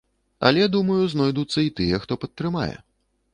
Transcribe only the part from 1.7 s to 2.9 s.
тыя, хто падтрымае.